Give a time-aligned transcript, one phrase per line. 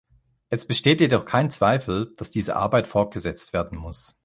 [0.49, 4.17] Es besteht jedoch kein Zweifel, dass diese Arbeit fortgesetzt werden muss.